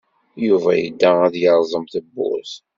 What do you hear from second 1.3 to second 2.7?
yerẓem tawwurt.